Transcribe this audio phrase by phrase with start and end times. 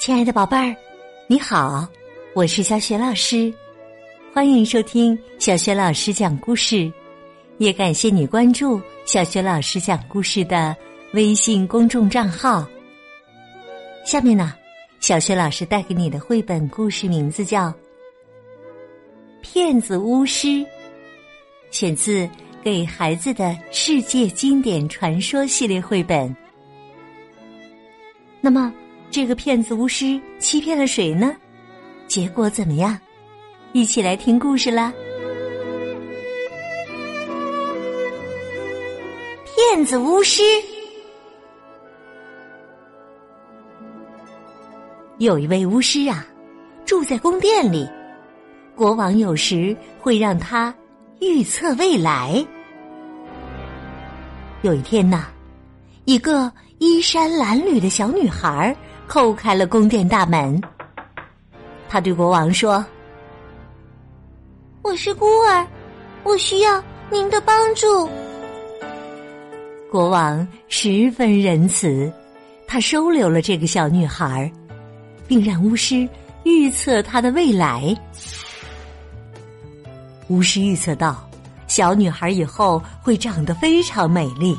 [0.00, 0.74] 亲爱的宝贝儿，
[1.26, 1.86] 你好，
[2.34, 3.52] 我是小雪老师，
[4.32, 6.90] 欢迎收听小雪老师讲故事，
[7.58, 10.74] 也感谢你关注小雪老师讲故事的
[11.12, 12.66] 微信公众账号。
[14.02, 14.54] 下面呢，
[15.00, 17.66] 小雪老师带给你的绘本故事名字叫
[19.42, 20.46] 《骗子巫师》，
[21.70, 22.24] 选自
[22.64, 26.34] 《给孩子的世界经典传说》系列绘本。
[28.40, 28.72] 那么。
[29.10, 31.34] 这个骗子巫师欺骗了谁呢？
[32.06, 32.96] 结果怎么样？
[33.72, 34.92] 一起来听故事啦！
[39.44, 40.42] 骗子巫师
[45.18, 46.24] 有一位巫师啊，
[46.84, 47.88] 住在宫殿里。
[48.76, 50.72] 国王有时会让他
[51.20, 52.46] 预测未来。
[54.62, 55.26] 有一天呐，
[56.04, 58.76] 一个衣衫褴褛的小女孩。
[59.10, 60.62] 叩开了宫殿大门，
[61.88, 62.84] 他对国王说
[64.82, 65.66] ：“我是孤儿，
[66.22, 66.80] 我需要
[67.10, 68.08] 您的帮助。”
[69.90, 72.08] 国王十分仁慈，
[72.68, 74.48] 他收留了这个小女孩，
[75.26, 76.08] 并让巫师
[76.44, 77.92] 预测她的未来。
[80.28, 81.28] 巫师预测到，
[81.66, 84.56] 小女孩以后会长得非常美丽。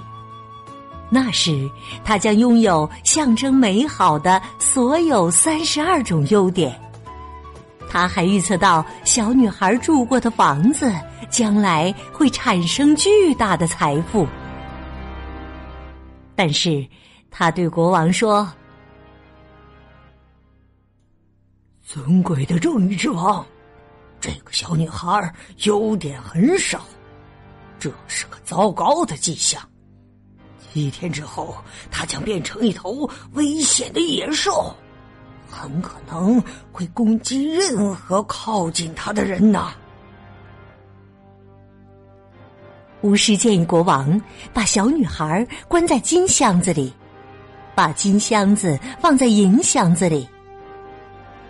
[1.13, 1.69] 那时，
[2.05, 6.79] 他将拥有象征美好的所有三十二种优点。
[7.89, 10.89] 他还预测到小女孩住过的房子
[11.29, 14.25] 将来会产生巨大的财富。
[16.33, 16.87] 但是，
[17.29, 18.49] 他对国王说
[21.83, 23.45] ：“尊贵的正义之王，
[24.21, 26.79] 这个小女孩优点很少，
[27.77, 29.61] 这是个糟糕的迹象。”
[30.73, 31.55] 一天之后，
[31.89, 34.75] 它将变成一头危险的野兽，
[35.49, 36.41] 很可能
[36.71, 39.73] 会攻击任何靠近它的人呐。
[43.01, 44.21] 巫师建议国王
[44.53, 46.93] 把小女孩关在金箱子里，
[47.73, 50.29] 把金箱子放在银箱子里，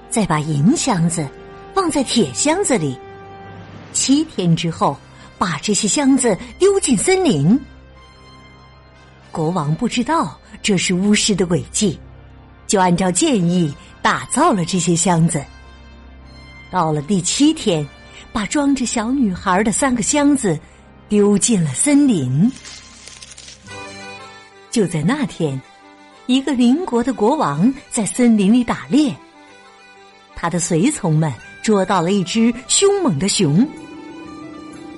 [0.10, 1.28] 再把银箱子
[1.76, 2.98] 放在铁箱子里。
[3.92, 4.98] 七天之后，
[5.38, 7.60] 把这些箱子丢进森林。
[9.32, 12.00] 国王不知道这是巫师的诡计，
[12.68, 15.44] 就按照建议打造了这些箱子。
[16.70, 17.88] 到了第七天，
[18.32, 20.60] 把装着小女孩的三个箱子
[21.10, 22.52] 丢进了森林。
[24.70, 25.60] 就在那天，
[26.28, 29.14] 一个邻国的国王在森林里打猎，
[30.36, 31.32] 他的随从们
[31.62, 33.68] 捉到了一只凶猛的熊。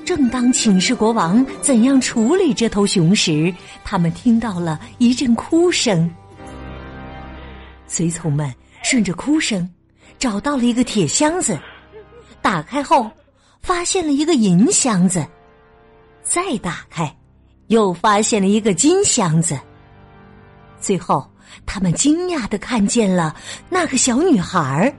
[0.06, 3.54] 正当请示国王怎样处理这头熊时，
[3.84, 6.10] 他们听到了一阵哭声。
[7.88, 8.54] 随从们
[8.84, 9.70] 顺着哭声
[10.20, 11.58] 找到了一个铁箱子，
[12.42, 13.10] 打开后
[13.62, 15.26] 发现了一个银箱子，
[16.22, 17.16] 再打开
[17.68, 19.58] 又发现了一个金箱子。
[20.82, 21.26] 最后，
[21.66, 23.34] 他们惊讶的看见了
[23.70, 24.94] 那个小女孩儿。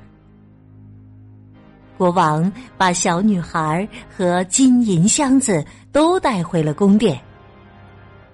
[1.97, 7.21] 国王把小女孩和金银箱子都带回了宫殿，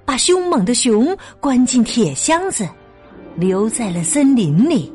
[0.04, 2.68] 把凶猛的熊关进铁箱子，
[3.36, 4.92] 留在了森林里。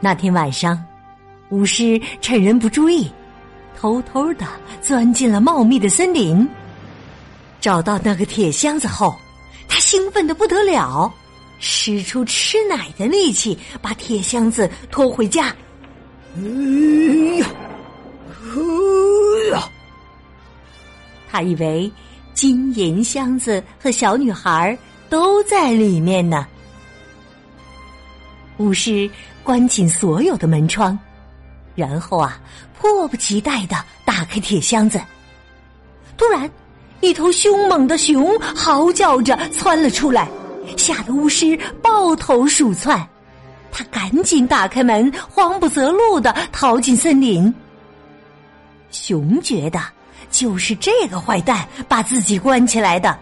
[0.00, 0.82] 那天晚上，
[1.50, 3.10] 巫师趁人不注意，
[3.76, 4.46] 偷偷的
[4.80, 6.48] 钻进了茂密的森林。
[7.60, 9.14] 找到那个铁箱子后，
[9.68, 11.12] 他兴奋的不得了，
[11.58, 15.54] 使出吃奶的力气，把铁箱子拖回家。
[16.36, 16.42] 哎
[17.38, 17.46] 呀，
[18.30, 19.68] 哎呀！
[21.28, 21.90] 他以为
[22.34, 26.46] 金银箱子和小女孩都在里面呢。
[28.58, 29.10] 巫师
[29.42, 30.96] 关紧所有的门窗，
[31.74, 32.40] 然后啊，
[32.78, 35.00] 迫不及待的打开铁箱子。
[36.16, 36.48] 突然，
[37.00, 40.28] 一头凶猛的熊嚎叫着窜了出来，
[40.76, 43.08] 吓得巫师抱头鼠窜。
[43.72, 47.52] 他赶紧打开门，慌不择路的逃进森林。
[48.90, 49.80] 熊觉得
[50.30, 53.18] 就是这个坏蛋把自己关起来的，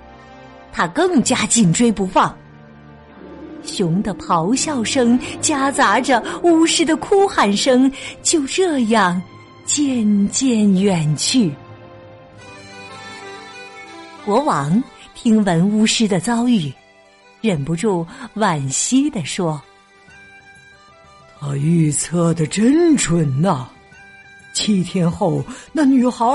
[0.72, 2.34] 他更加紧追不放。
[3.64, 7.90] 熊的咆哮声夹杂着巫师的哭喊声，
[8.22, 9.20] 就这样
[9.66, 11.52] 渐渐远去。
[14.24, 14.82] 国王
[15.14, 16.72] 听闻巫师的遭遇，
[17.42, 18.06] 忍不住
[18.36, 19.60] 惋惜的说。
[21.40, 23.68] 我预测的真准呐。
[24.52, 26.26] 七天后那女孩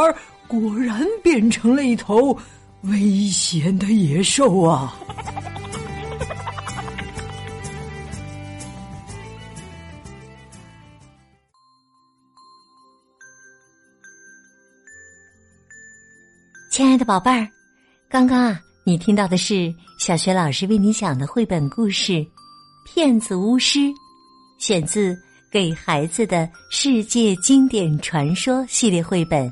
[0.48, 2.38] 果然变成了一头
[2.84, 4.96] 危险的野兽啊。
[16.70, 17.48] 亲爱的宝贝儿
[18.10, 22.26] 刚刚啊你听到的是小学老师为你讲的绘本故事
[22.86, 24.03] 骗子巫师。
[24.64, 25.14] 选自
[25.52, 29.52] 《给孩子的世界经典传说》系列绘本。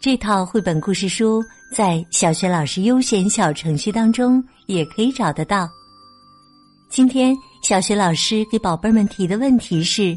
[0.00, 1.42] 这套绘本故事书
[1.74, 5.68] 在小学老师优选小程序当中也可以找得到。
[6.88, 10.16] 今天小学老师给宝贝们提的问题是：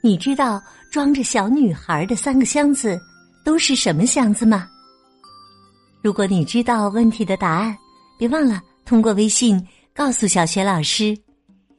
[0.00, 2.96] 你知道装着小女孩的三个箱子
[3.44, 4.68] 都是什么箱子吗？
[6.00, 7.76] 如果你知道问题的答案，
[8.16, 9.60] 别忘了通过微信
[9.92, 11.18] 告诉小学老师。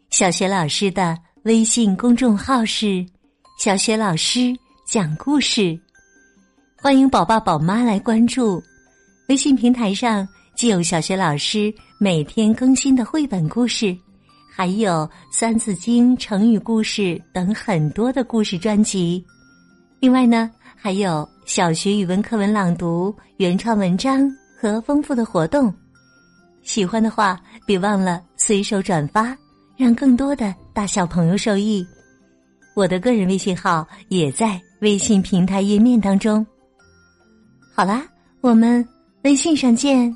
[0.09, 3.05] 小学老师的微信公众号是
[3.59, 4.55] “小学老师
[4.87, 5.77] 讲故事”。
[6.81, 8.63] 欢迎宝爸宝妈来关注，
[9.27, 13.95] 微信平台上既有小学老师每天更新的绘本故事，
[14.49, 14.91] 还有
[15.29, 19.23] 《三字经》成语故事等很多的故事专辑。
[19.99, 24.27] 另外呢，还有小学语文课文朗读、原创文章
[24.59, 25.71] 和丰富的活动。
[26.63, 29.37] 喜欢的话，别忘了随手转发，
[29.77, 31.85] 让更多的大小朋友受益。
[32.75, 36.45] 我的个人微信号也在微信平台页面当中。
[37.73, 38.05] 好啦，
[38.41, 38.85] 我们
[39.23, 40.15] 微信上见。